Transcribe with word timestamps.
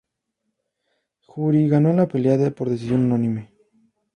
Jury 1.27 1.67
ganó 1.67 1.93
la 1.93 2.07
pelea 2.07 2.49
por 2.55 2.71
decisión 2.71 3.01
unánime. 3.05 3.51